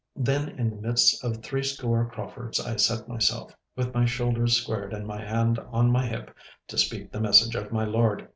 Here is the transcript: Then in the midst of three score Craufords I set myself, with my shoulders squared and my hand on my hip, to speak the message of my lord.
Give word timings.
Then 0.15 0.49
in 0.57 0.71
the 0.71 0.77
midst 0.81 1.23
of 1.23 1.43
three 1.43 1.61
score 1.61 2.09
Craufords 2.11 2.59
I 2.59 2.75
set 2.77 3.07
myself, 3.07 3.55
with 3.75 3.93
my 3.93 4.03
shoulders 4.03 4.59
squared 4.59 4.93
and 4.93 5.05
my 5.05 5.21
hand 5.23 5.59
on 5.71 5.91
my 5.91 6.07
hip, 6.07 6.35
to 6.69 6.79
speak 6.79 7.11
the 7.11 7.21
message 7.21 7.53
of 7.53 7.71
my 7.71 7.85
lord. 7.85 8.27